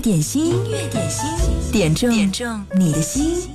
[0.00, 1.24] 点心，音乐点心，
[1.70, 3.46] 点中点中你的心。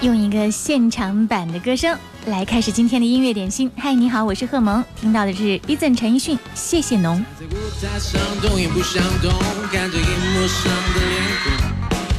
[0.00, 1.96] 用一个现场版的歌声
[2.26, 3.70] 来开始今天的音乐点心。
[3.76, 7.22] 嗨，你好，我是贺萌，听到的是 e a s o n 陈奕迅，谢谢侬。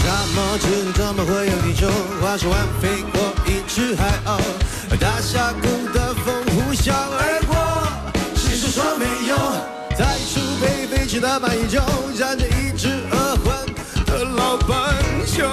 [0.00, 1.86] 沙漠之中怎么会有你兽？
[2.22, 4.38] 花丛完飞过一只海鸥，
[4.98, 7.56] 大峡谷的风呼啸而过。
[8.34, 9.36] 谁说没有？
[9.96, 11.78] 在树背飞驰的马蚁旧，
[12.18, 13.74] 站着一只恶魂
[14.06, 14.74] 的老笨
[15.26, 15.46] 熊。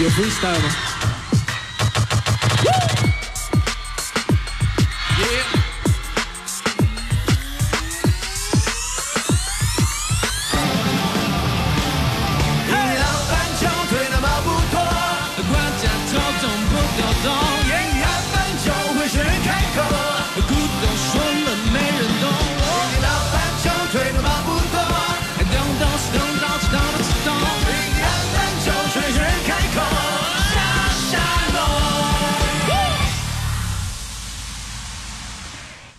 [0.02, 0.56] eu fui estar,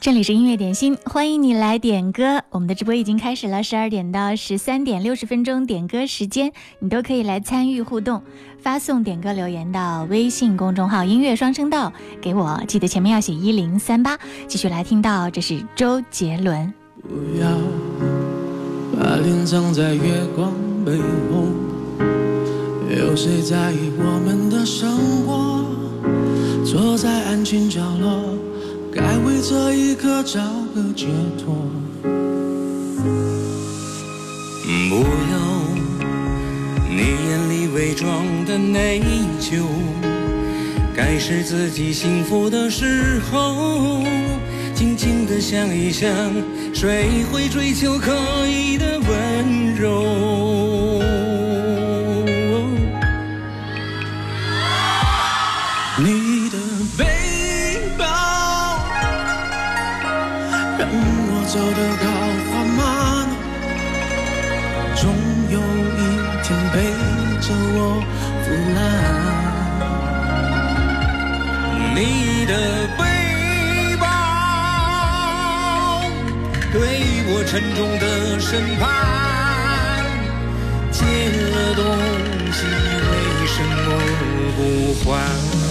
[0.03, 2.43] 这里是音乐点心，欢迎你来点歌。
[2.49, 8.21] 我们的直播已经开始了，十二点到十三点六十分钟点歌时间，你都可以来参与互动，
[8.61, 14.19] 发送点歌留言到微信公众号“音乐双声道”给我，记得前面要写一零三八。
[14.45, 16.73] 继续来听到，这是周杰伦。
[17.03, 17.47] 不要
[18.99, 20.51] 把脸藏在月光
[20.85, 22.05] 背后，
[22.93, 24.91] 有谁在意我们的生
[25.25, 25.63] 活？
[26.65, 28.19] 坐在安静角落。
[28.95, 30.39] 该为这一刻找
[30.75, 31.55] 个解脱，
[32.03, 35.79] 不要
[36.87, 39.01] 你眼里伪装的内
[39.41, 39.63] 疚。
[40.95, 43.57] 该是自己幸福的时候，
[44.75, 46.07] 静静的想一想，
[46.71, 48.15] 谁会追求刻
[48.47, 51.42] 意的温柔？
[72.43, 72.55] 你的
[72.99, 73.05] 背
[74.01, 74.05] 包
[76.73, 76.81] 对
[77.29, 80.03] 我沉重的审判，
[80.91, 81.83] 借了东
[82.51, 82.65] 西
[83.07, 83.99] 为什么
[84.97, 85.62] 不还？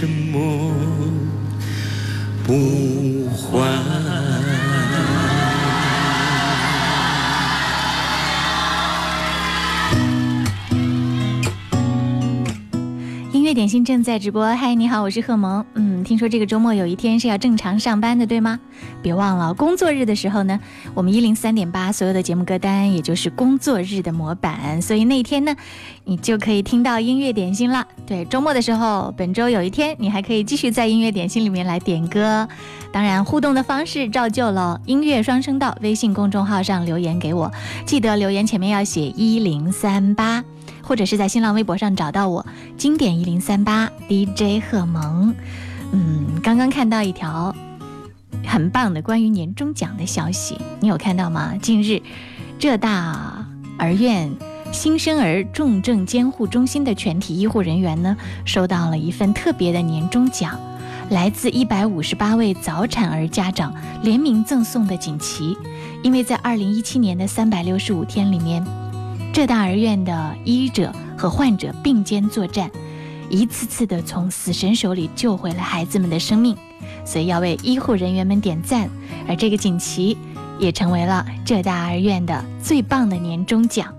[0.00, 0.72] 什么
[2.46, 3.09] 不？
[13.84, 15.64] 正在直播，嗨，你好，我是贺萌。
[15.74, 18.58] 嗯，听说这个周末有一天是要正常上班的，对吗？
[19.00, 20.58] 别忘了工作日的时候呢，
[20.94, 25.54] 我们一零三点八所有的节目歌单，也就是工作日的模板，所以那一天呢，
[26.04, 27.86] 你就可以听到音乐点心了。
[28.06, 32.46] 对，周末的时候，本周有一天，你还可以继续在音乐点心里面来点歌，
[32.92, 37.50] 当然互动的方式照旧了，音乐双声道微信公众号上留言给我，
[37.86, 40.44] 记得留言前面要写一零三八。
[40.90, 42.44] 或者是在新浪微博上找到我，
[42.76, 45.32] 经典一零三八 DJ 贺萌。
[45.92, 47.54] 嗯，刚刚看到一条
[48.44, 51.54] 很棒的关于年终奖的消息，你有看到吗？
[51.62, 52.02] 近日，
[52.58, 53.46] 浙大
[53.78, 54.32] 儿院
[54.72, 60.58] 新生儿重症监护中心的全体医护人员呢，收到了一份特别的年终奖，
[61.08, 63.72] 来自一百五十八位早产儿家长
[64.02, 65.56] 联名赠送的锦旗，
[66.02, 68.66] 因为在二零一七年的三百六十五天里面。
[69.32, 72.68] 浙大儿院的医者和患者并肩作战，
[73.30, 76.56] 一次次的从死神手里救回了孩子们的生命，
[77.04, 78.90] 所以要为医护人员们点赞。
[79.28, 80.16] 而这个锦旗
[80.58, 83.94] 也成为了浙大儿院的最棒的年终奖。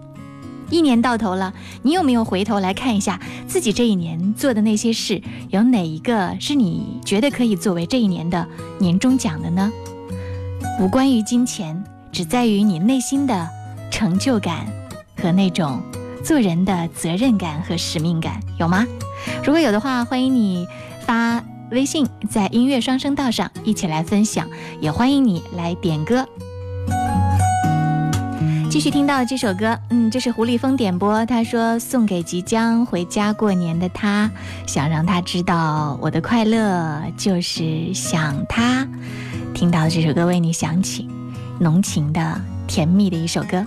[0.70, 3.18] 一年到头了，你有没有回头来看一下
[3.48, 8.46] 自己这一年做的那些事，有哪一个是你觉得可以作为这一年的
[8.80, 9.72] 年终奖的呢？
[10.82, 11.82] 无关于金钱，
[12.12, 13.48] 只在于你内心的
[13.90, 14.81] 成就感。
[15.22, 15.82] 和那种
[16.24, 18.86] 做人的责任感和使命感有吗？
[19.44, 20.68] 如果有的话，欢迎你
[21.06, 24.48] 发微信在音乐双声道上一起来分享，
[24.80, 26.26] 也欢迎你来点歌。
[28.70, 34.32] 继续听到这首歌，嗯，这是胡立峰点播，他说送给即将回家过年的他，
[34.66, 38.88] 想让他知道我的快乐就是想他。
[39.54, 41.08] 听到这首歌，为你响起
[41.60, 43.64] 浓情的甜蜜的一首歌。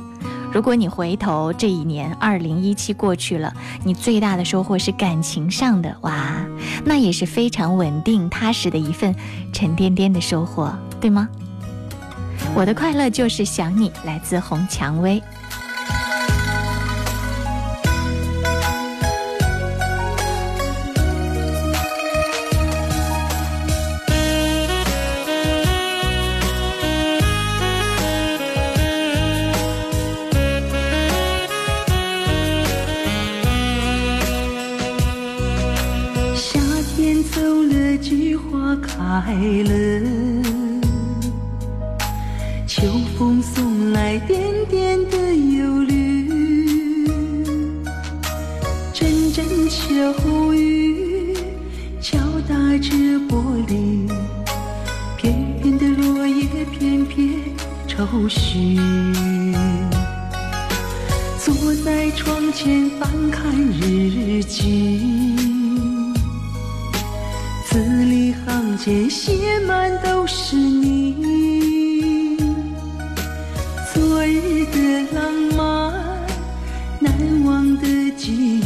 [0.54, 3.52] 如果你回头这一年，二零一七过去了，
[3.82, 6.46] 你最大的收获是感情上的哇，
[6.84, 9.12] 那也是非常稳定踏实的一份
[9.52, 11.28] 沉甸甸的收获，对吗？
[12.54, 15.20] 我的快乐就是想你，来自红蔷薇。
[39.38, 39.83] 快乐。
[74.72, 75.92] 的浪漫，
[77.00, 78.63] 难忘的记忆。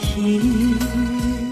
[0.00, 0.24] 听，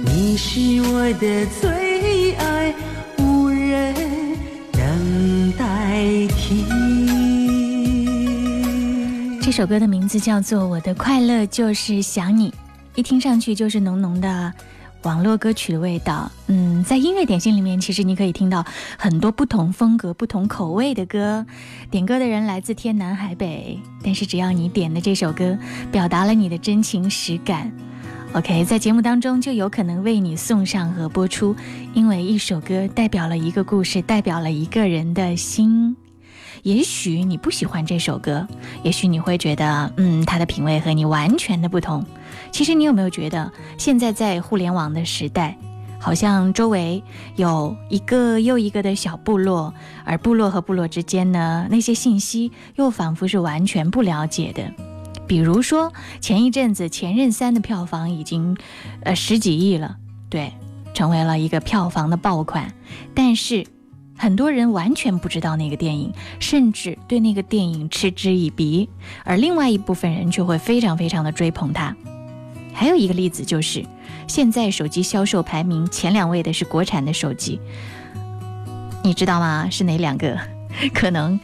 [0.05, 2.75] 你是我的最爱，
[3.19, 4.35] 无人
[4.73, 6.05] 能代
[6.37, 6.65] 替。
[9.43, 12.51] 这首歌的名字叫做《我的快乐就是想你》，
[12.95, 14.53] 一听上去就是浓浓的
[15.03, 16.31] 网络歌曲的味道。
[16.47, 18.65] 嗯，在音乐点心里面，其实你可以听到
[18.97, 21.45] 很多不同风格、不同口味的歌。
[21.91, 25.59] 点歌的人来自天南海北，但是只要你点的这首歌
[25.91, 27.71] 表达了你的真情实感。
[28.33, 31.55] OK，在节目当中就有可能为你送上和播出，
[31.95, 35.97] 因为一首歌代表了一个故事，代表了一个人的心。
[36.63, 38.47] 也许你不喜欢这首歌，
[38.85, 42.07] 也许你会觉得，嗯，它的品味和你完全的不同。
[42.53, 45.57] 其实，你有没有觉得，现在在互联网的时代，
[45.99, 47.03] 好像周围
[47.35, 54.63] 有一个又一个的小部落，而部落和部落之间呢，那些信息又仿佛是完全不了解的。
[55.31, 58.57] 比如说，前一阵子《前任三》的票房已经，
[59.05, 59.97] 呃，十几亿了，
[60.29, 60.53] 对，
[60.93, 62.75] 成为了一个票房的爆款。
[63.15, 63.65] 但是，
[64.19, 68.89] 很多人完全不知道那个电影，甚至对那个电影嗤之以鼻。
[69.25, 71.95] 而另外一部分人却会非常非常的追捧它。
[72.75, 73.87] 还有一个例子就是，
[74.27, 77.61] 现在手机销售排名前两位的是国产的手机，
[79.05, 79.69] 你知道吗？
[79.71, 80.37] 是哪两个？
[80.93, 81.39] 可能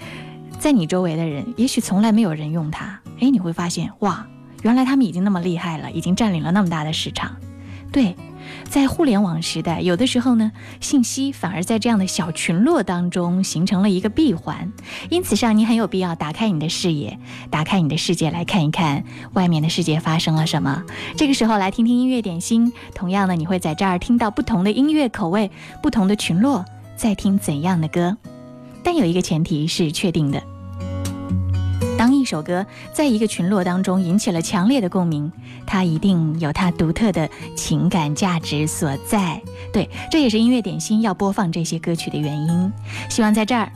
[0.58, 2.98] 在你周围的人，也许从来没有人用它。
[3.20, 4.26] 哎，你会发现哇，
[4.62, 7.36] 原来他们已经那么厉害了，已经占领了那么大的市场。
[7.92, 8.14] 对，
[8.68, 14.70] 在互联网时代，有的时候呢，信息反而在这样的小群落当中形成了一个闭环。
[15.08, 17.18] 因此上，你很有必要打开你的视野，
[17.50, 20.82] 打开你的世界来看一看外面的世界发生了什么。
[21.16, 25.50] 这个时候来听听音乐点心，同样呢，你会在这儿听到不同的音乐口味，
[25.82, 26.64] 不同的群落
[26.96, 28.18] 在听怎样的歌。
[28.82, 30.42] 但有一个前提是确定的。
[32.26, 35.30] 首歌在一个群落当中引起了强烈的共鸣，
[35.64, 39.40] 它一定有它独特的情感价值所在。
[39.72, 42.70] 对，这也是音乐点心要播放这些歌曲的原因。
[43.08, 43.70] 希望在这儿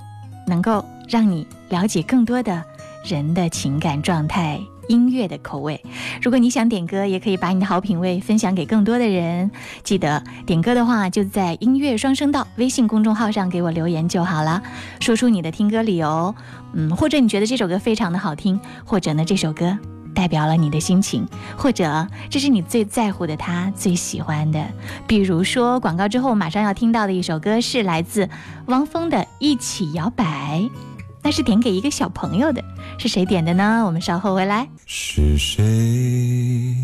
[0.46, 2.62] 能够让你了解更多的
[3.04, 4.60] 人的情感状态。
[4.90, 5.80] 音乐的口味，
[6.20, 9.48] 如果你想点歌，也可以把你的好品味分享给更多的人。
[9.84, 14.60] 记得点歌的话，就在音乐双声道微信公众号上给我留言就好了，
[14.98, 16.34] 说出你的听歌理由。
[16.74, 19.78] 嗯，或者你觉得这首歌非常的好听，或者呢这首歌
[20.12, 21.24] 代表了你的心情，
[21.56, 24.60] 或者这是你最在乎的他最喜欢的。
[25.06, 28.28] 比如说广告之后马上要听到的一首歌是来自
[28.66, 30.58] 汪峰的《一起摇摆》。
[31.22, 32.62] 那是点给一个小朋友的，
[32.98, 33.84] 是谁点的呢？
[33.86, 34.68] 我们稍后回来。
[34.86, 36.74] 是谁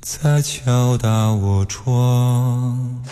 [0.00, 3.02] 在敲打我窗？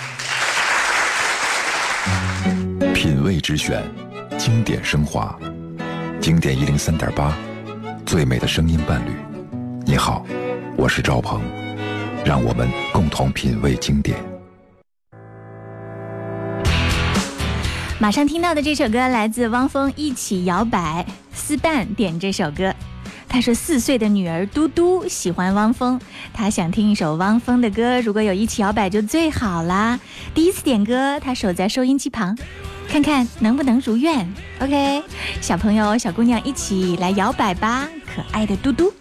[2.94, 3.82] 品味之选，
[4.38, 5.36] 经典升华，
[6.20, 7.36] 经典一零三点八，
[8.06, 9.10] 最美的声音伴侣。
[9.84, 10.24] 你好，
[10.76, 11.40] 我是赵鹏，
[12.24, 14.31] 让我们共同品味经典。
[18.02, 21.06] 马上听到的这首歌来自汪峰，《一起摇摆》。
[21.32, 22.74] 丝伴点这首歌，
[23.28, 26.00] 他说四岁的女儿嘟嘟喜欢汪峰，
[26.34, 30.00] 他想听一首汪峰的歌，如果有一起摇摆就最好啦。
[30.34, 32.36] 第一次点歌，他守在收音机旁，
[32.88, 34.28] 看看能不能如愿。
[34.58, 35.00] OK，
[35.40, 38.92] 小朋友、小姑娘一起来摇摆吧，可爱的嘟嘟。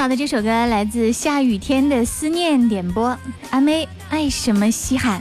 [0.00, 3.14] 好的，这首歌来自《下雨天的思念》点播，
[3.50, 5.20] 阿妹爱什么稀罕。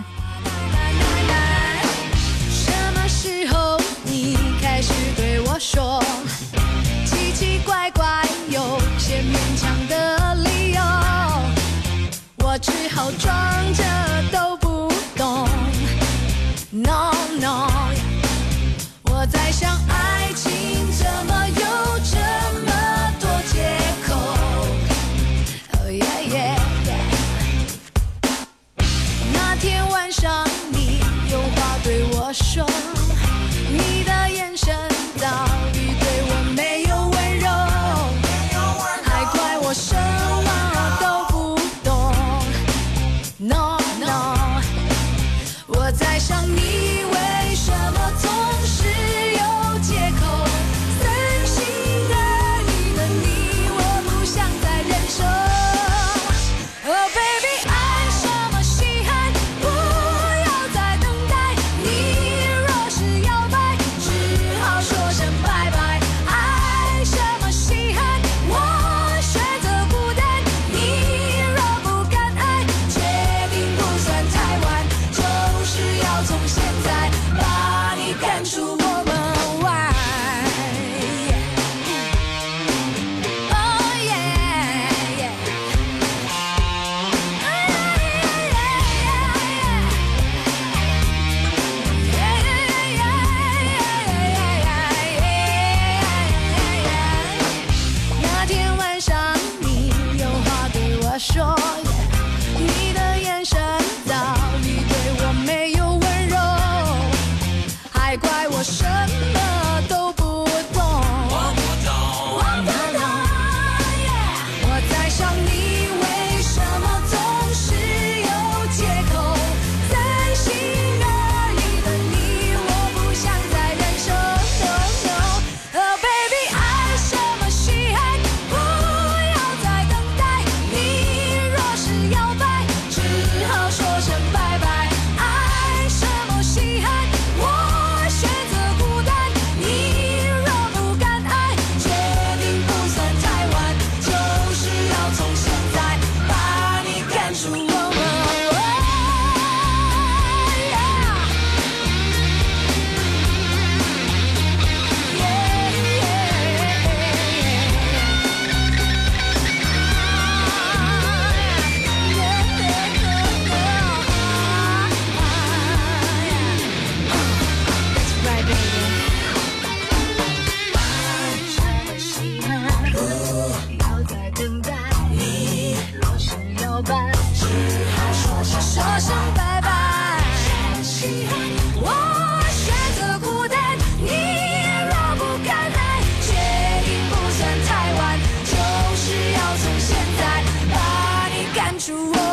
[191.79, 192.28] 是我。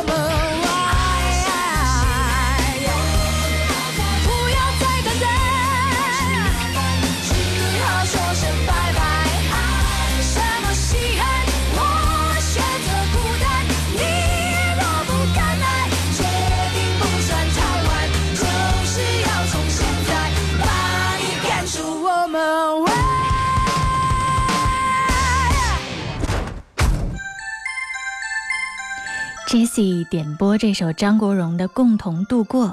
[30.05, 32.67] 点播这首张国荣的《共同度过》。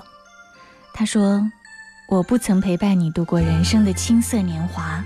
[0.94, 1.42] 他说
[2.08, 5.04] ：“我不曾陪伴你度过人生的青涩年华，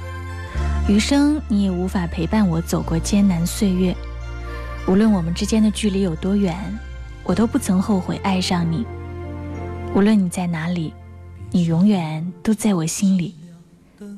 [0.88, 3.96] 余生你也无法陪伴我走过艰难岁月。
[4.88, 6.56] 无论我们之间的距离有多远，
[7.24, 8.86] 我都不曾后悔爱上你。
[9.96, 10.94] 无论你在哪里，
[11.52, 13.34] 你永远都在我心里。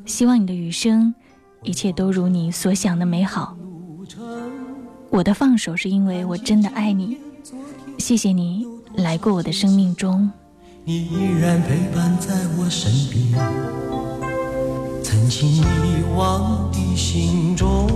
[0.06, 1.14] 希望你的余生，
[1.64, 3.56] 一切都如你所想的美好。
[5.10, 7.18] 我的放手是因为我真的爱你。”
[7.98, 10.30] 谢谢你来过我的生命中
[10.84, 13.44] 你依然陪伴在我身边
[15.04, 17.88] 曾经遗忘的心中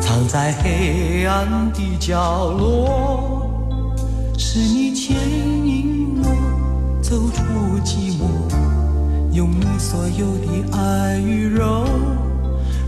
[0.00, 3.48] 藏在黑暗的角落
[4.38, 5.16] 是你牵
[5.66, 7.42] 引我走出
[7.84, 8.24] 寂寞
[9.34, 11.84] 用你所有的爱与柔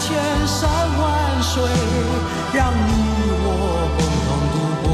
[0.00, 0.08] 千
[0.46, 1.62] 山万水，
[2.52, 2.74] 让你
[3.44, 3.46] 我
[3.94, 4.84] 共同度过。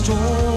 [0.08, 0.57] 说。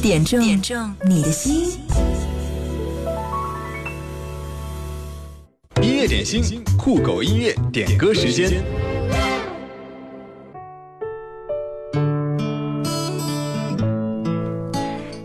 [0.00, 1.70] 点中点中你的心，
[5.82, 6.42] 音乐点心
[6.78, 8.48] 酷狗音乐点歌时间。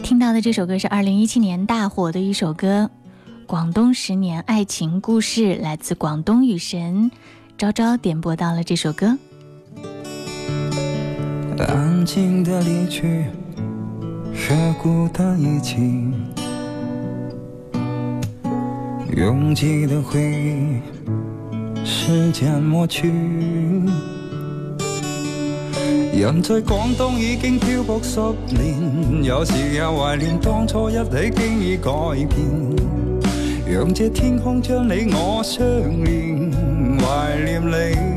[0.03, 2.89] 听到的这首歌是二零一七年大火的一首歌，
[3.47, 7.09] 《广东十年爱情故事》，来自广东雨神
[7.57, 9.17] 昭昭点播到了这首歌。
[14.35, 15.77] 和孤的一起，
[19.15, 23.09] 拥挤的回忆，时间抹去。
[26.13, 28.19] 人在广东已经漂泊十
[28.53, 32.45] 年，有时也怀念当初一起，经已改变。
[33.73, 35.65] 让这天空将你我相
[36.03, 36.51] 连，
[36.99, 38.15] 怀念你。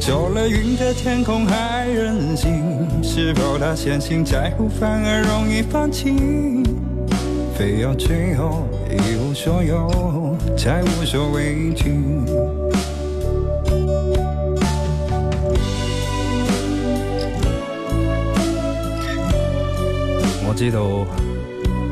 [0.00, 2.71] 走了云的天空还任性。
[3.04, 6.62] 是否他相信在乎反而容易放弃，
[7.54, 11.92] 非要最后一无所有才无所畏惧。
[20.44, 20.80] 我知道，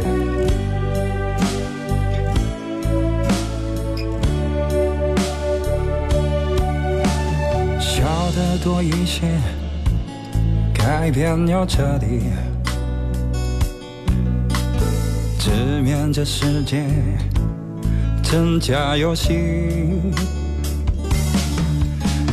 [7.80, 9.24] 笑得多一些，
[10.72, 12.22] 改变要彻底，
[15.40, 16.86] 直面这世界
[18.22, 20.45] 真假游戏。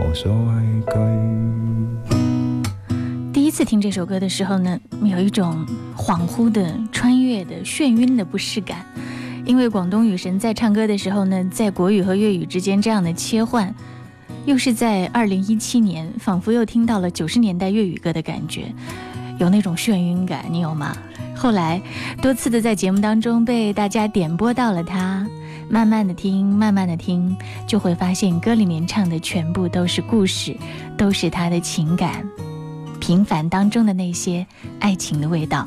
[3.32, 5.64] 第一次听这首歌的时候呢，有一种
[5.96, 8.84] 恍惚的、穿越的、眩晕的不适感。
[9.44, 13.72] 因为广东雨神在唱歌的时候呢，在国语和粤语之间这样的切换，
[14.44, 18.74] 又是在二零一七年，仿佛又听到了九十年代粤语歌的感觉，
[19.38, 20.96] 有那种眩晕感，你有吗？
[21.36, 21.80] 后来
[22.20, 25.24] 多次的在节目当中被大家点播到了他。
[25.68, 30.56] 慢慢的听，慢慢的听，就会发现歌里面唱的全部都是故事，
[30.96, 32.24] 都是他的情感，
[33.00, 34.46] 平凡当中的那些
[34.78, 35.66] 爱情的味道。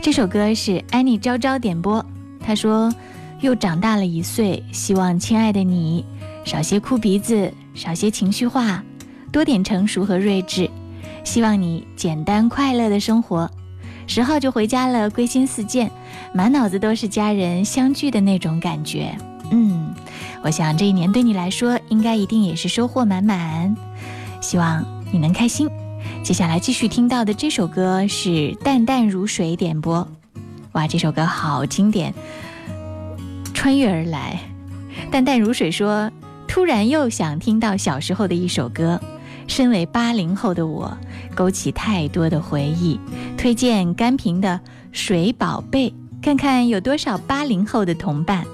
[0.00, 2.04] 这首歌是 Annie 点播，
[2.44, 2.92] 她说
[3.40, 6.04] 又长大了一岁，希望亲爱的你
[6.44, 8.84] 少些哭鼻子，少些情绪化，
[9.32, 10.70] 多点成熟和睿智，
[11.24, 13.50] 希望你简单快乐的生活。
[14.06, 15.90] 十号就回家了，归心似箭，
[16.32, 19.16] 满脑子都是家人相聚的那种感觉。
[19.50, 19.94] 嗯，
[20.42, 23.74] 我想这一年对你来说，应该一定也是收获满满。
[24.40, 25.68] 希望你能开心。
[26.22, 30.06] 接下来继续听到的这首歌是《淡淡如水》点播。
[30.72, 32.12] 哇，这首歌好经典，
[33.54, 34.38] 穿越而来。
[35.10, 36.10] 淡淡如水说，
[36.46, 39.00] 突然又想听到小时候的一首歌。
[39.46, 40.96] 身为八零后的我，
[41.34, 42.98] 勾起太多的回忆。
[43.36, 44.48] 推荐甘萍的
[44.92, 45.90] 《水宝贝》，
[46.22, 48.44] 看看有多少八零后的同伴。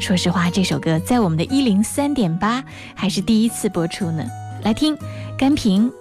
[0.00, 2.62] 说实话，这首歌在我们的一零三点八
[2.94, 4.24] 还是第一次播出呢。
[4.62, 4.96] 来听
[5.38, 5.90] 甘萍，《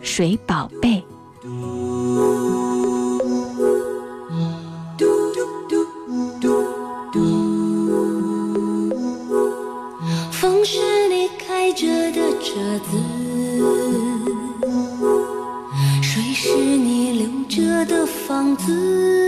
[0.00, 1.02] 水宝贝》。
[10.32, 12.54] 风是你开着的车
[12.90, 13.27] 子。
[16.00, 19.27] 谁是你留着的房子。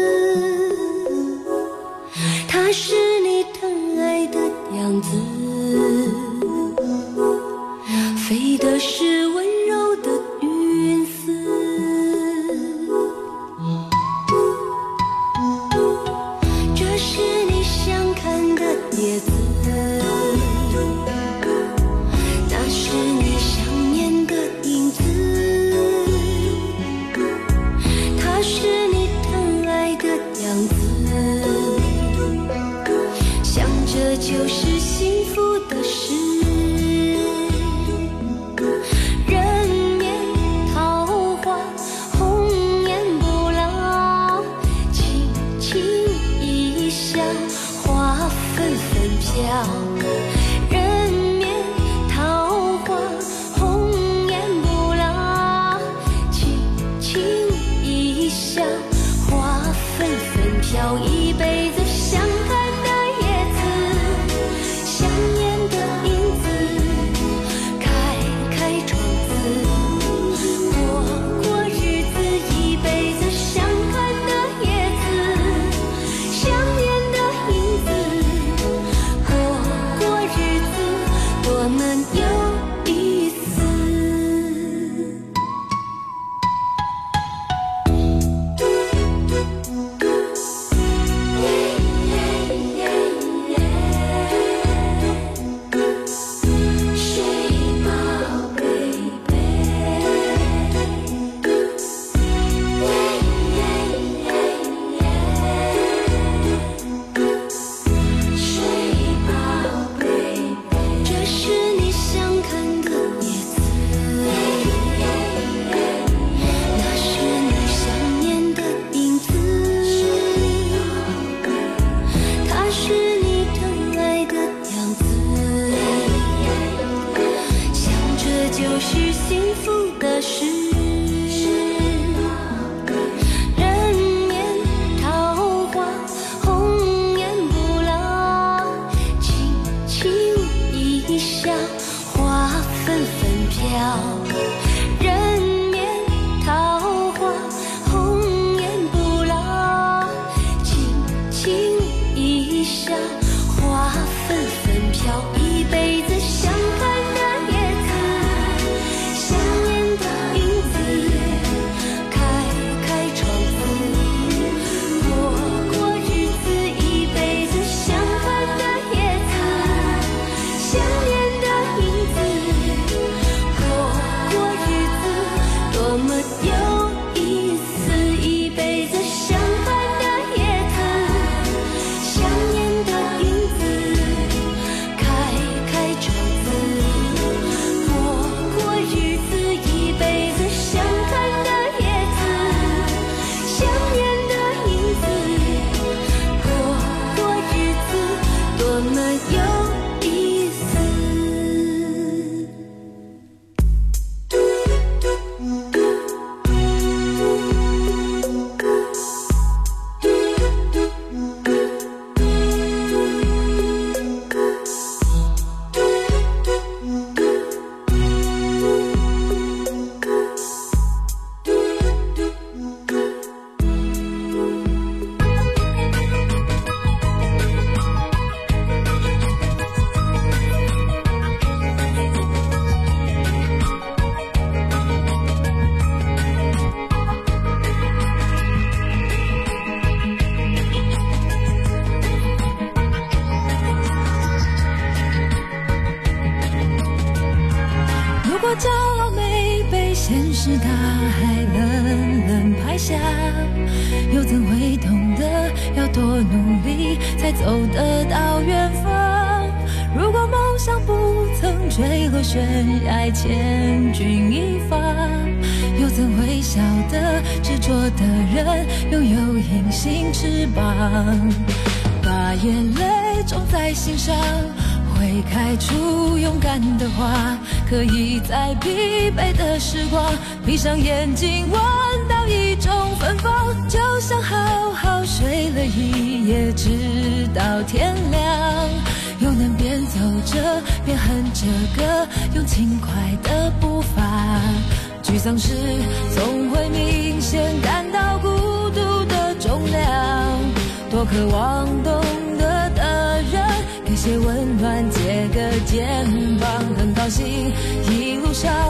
[308.33, 308.70] 下。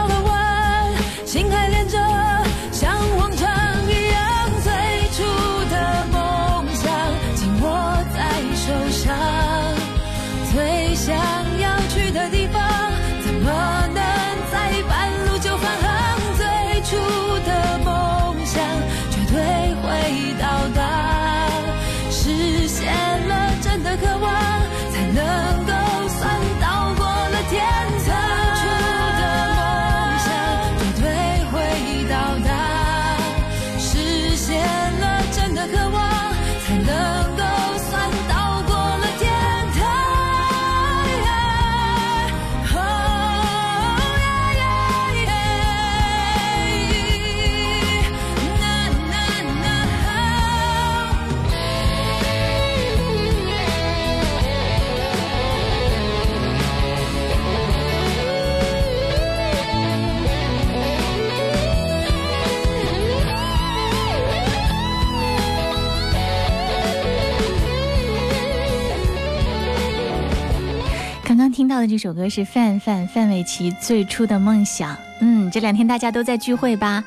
[71.71, 74.93] 到的这首歌是范范范玮琪最初的梦想。
[75.21, 77.01] 嗯，这两天大家都在聚会吧？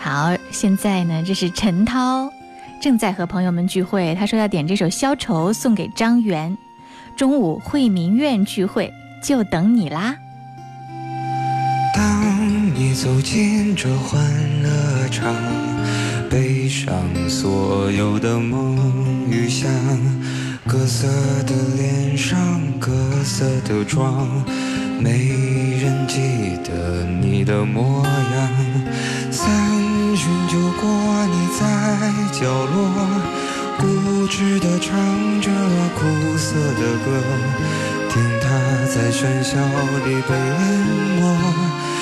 [0.00, 2.28] 好，现在呢，这是陈涛
[2.80, 6.58] 正在和朋友们聚会，他说要点这首《消愁》送给张元。
[7.14, 8.92] 中午惠民院聚会，
[9.22, 10.16] 就等你啦。
[11.94, 14.20] 当你走进这欢
[14.64, 15.32] 乐场，
[16.28, 16.92] 背上
[17.30, 19.70] 所有的梦与想。
[20.68, 21.08] 各色
[21.42, 22.38] 的脸上，
[22.78, 22.88] 各
[23.24, 24.28] 色的妆，
[25.00, 25.34] 没
[25.82, 26.20] 人记
[26.64, 28.50] 得你的模样。
[29.32, 29.50] 三
[30.16, 33.08] 巡酒过，你在角落
[33.78, 34.96] 固执地唱
[35.40, 35.50] 着
[35.98, 36.06] 苦
[36.38, 37.20] 涩的歌，
[38.08, 40.86] 听它在喧嚣里被淹
[41.18, 42.01] 没。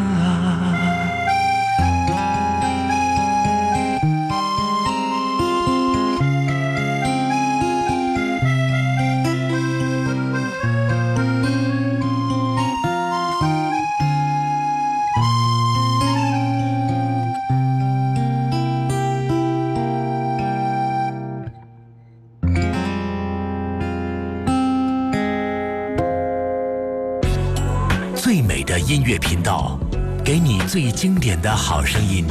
[30.71, 32.25] 最经典的好声音，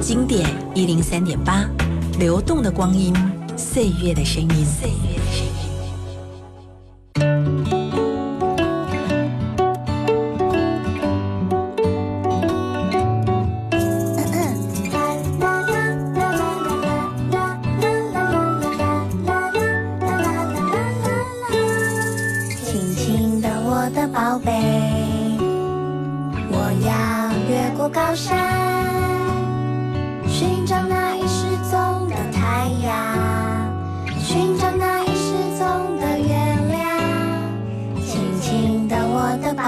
[0.00, 1.64] 经典一零三点八，
[2.18, 3.14] 流动的光阴，
[3.56, 5.15] 岁月的声音。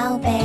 [0.09, 0.38] 宝贝。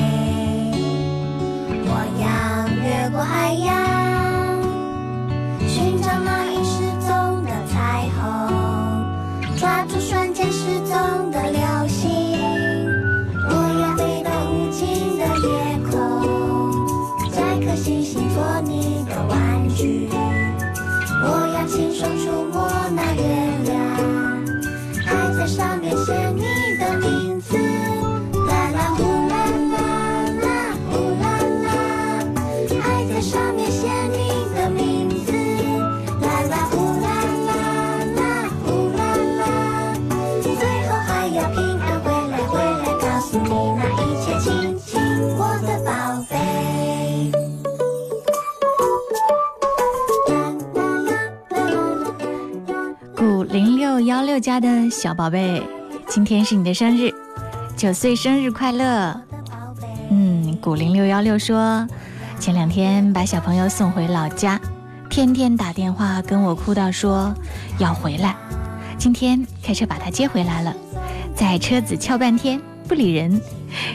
[54.34, 55.62] 六家的小宝贝，
[56.08, 57.14] 今天是你的生日，
[57.78, 59.22] 九岁生日快乐！
[60.10, 61.88] 嗯，古灵六幺六说，
[62.40, 64.60] 前两天把小朋友送回老家，
[65.08, 67.32] 天天打电话跟我哭到说
[67.78, 68.36] 要回来，
[68.98, 70.76] 今天开车把他接回来了，
[71.36, 73.40] 在车子敲半天不理人。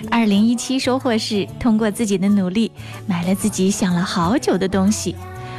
[0.08, 2.70] 二零一七收获是通过自己的努力
[3.08, 5.16] 买了自己想了好久的东西。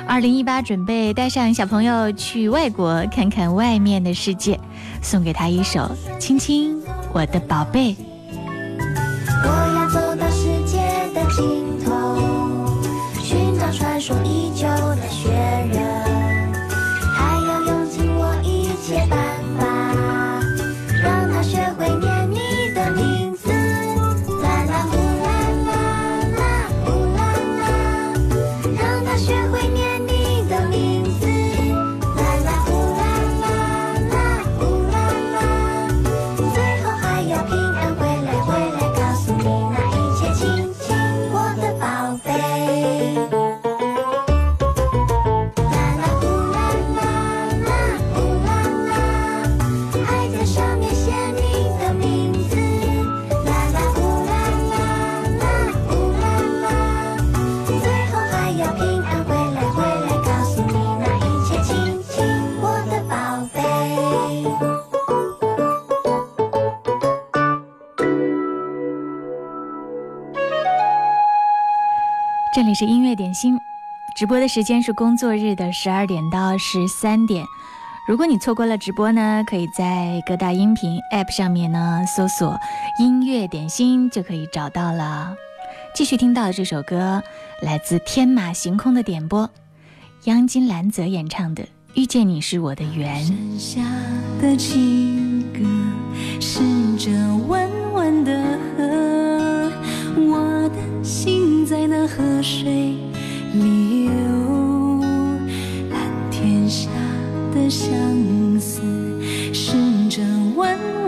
[0.07, 4.57] 二零一八准备带上小朋友去外国看看外面的世界。
[5.01, 5.79] 送给他一首
[6.19, 6.75] 《亲亲
[7.13, 7.93] 我的宝贝》。
[73.09, 73.59] 乐点心
[74.15, 77.43] 直播的时间是工作日的十二点到十三点。
[78.07, 82.55] 如果你错过了直播呢，可以在各大音频 App 上面呢搜索
[83.01, 85.33] “音乐点心”就可以找到了。
[85.95, 87.23] 继续听到这首歌
[87.63, 89.49] 来自天马行空的点播，
[90.25, 91.63] 央金兰泽演唱的
[91.95, 93.25] 《遇见你是我的缘》。
[94.39, 95.89] 的的情歌，
[101.69, 102.95] 在那河水
[103.53, 104.11] 里游，
[105.91, 106.89] 蓝天下
[107.53, 107.91] 的相
[108.59, 108.81] 思，
[109.53, 109.77] 是
[110.09, 110.23] 这
[110.55, 110.98] 弯。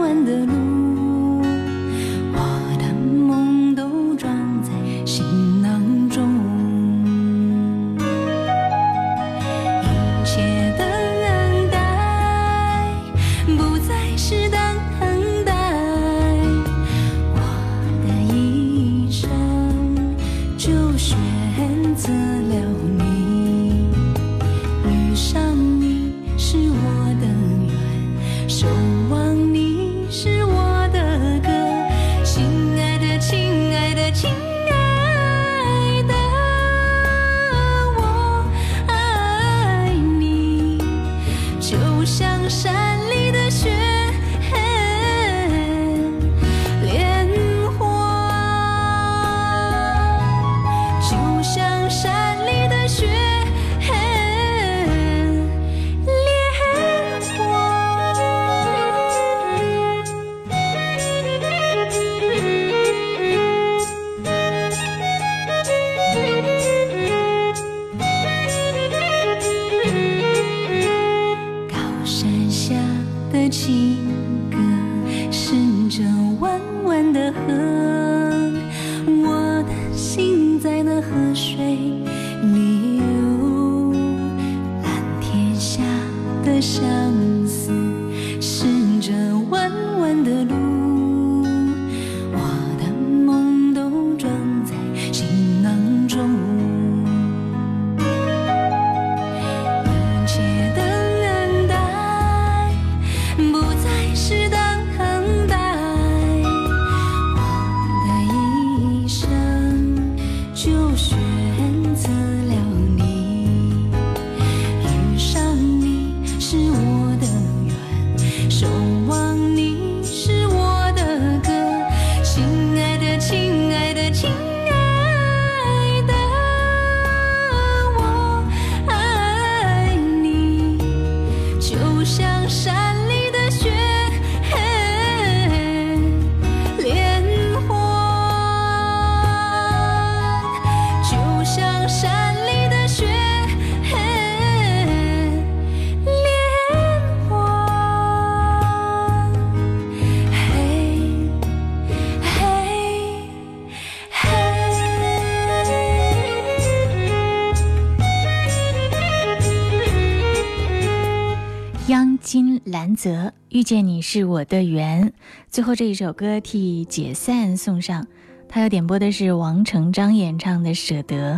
[163.61, 165.13] 遇见你是我的缘，
[165.51, 168.07] 最后这一首歌替解散送上。
[168.49, 171.35] 他要点播的是王成章演唱的《舍得》，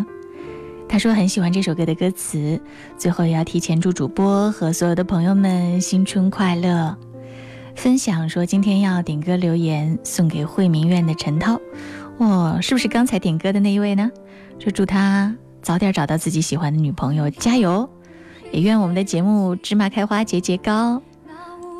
[0.88, 2.61] 他说很喜欢这首歌的歌词。
[2.97, 6.95] 最后也要提前祝主播和所有的朋友们新春快乐。
[7.76, 11.59] 分享说今天要点歌留言送给惠民苑的陈涛，
[12.17, 14.09] 我是不是刚才点歌的那一位呢？
[14.59, 17.89] 说祝他早点找到自己喜欢的女朋友，加油！
[18.53, 21.01] 也愿我们的节目芝麻开花节节高。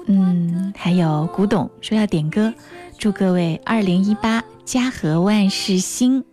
[0.06, 2.54] 嗯，还有古董说要点歌，
[2.97, 6.24] 祝各位二零一八家和万事兴。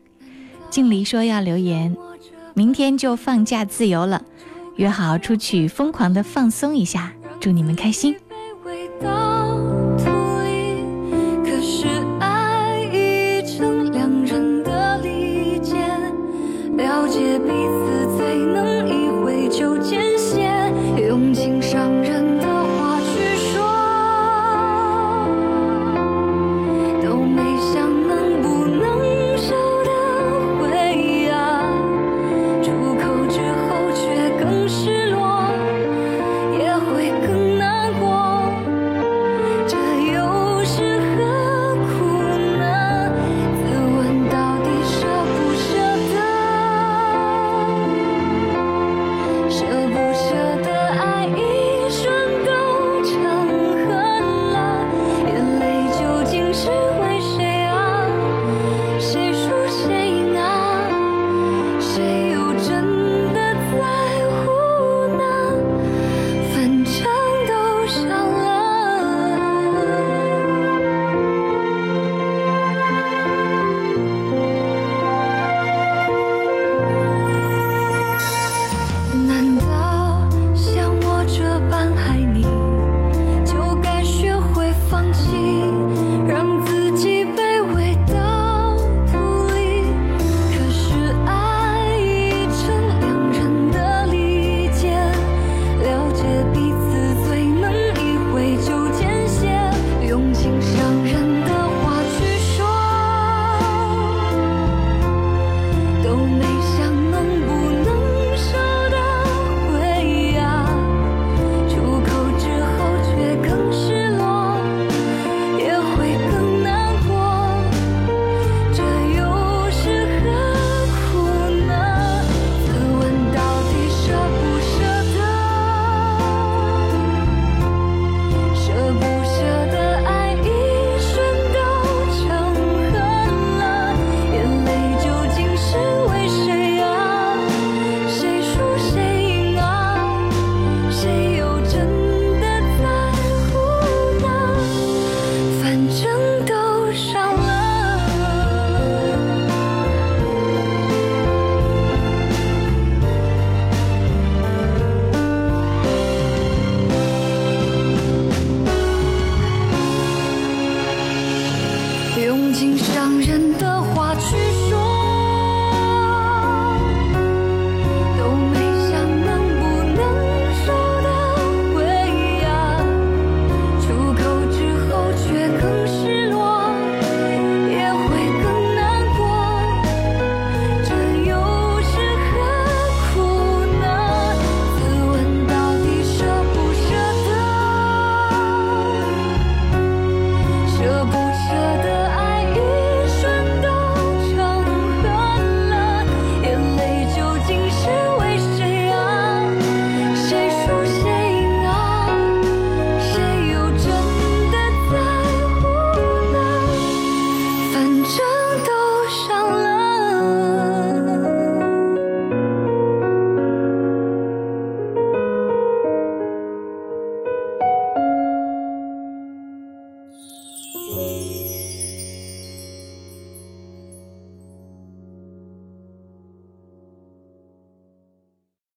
[0.70, 1.96] 静离说要留言，
[2.54, 4.22] 明天就放假自由了，
[4.76, 8.14] 约好出去疯狂的放松一下，祝你们开心。
[11.44, 11.86] 可是
[12.18, 15.86] 爱已成两人的利剑，
[16.76, 17.59] 了解。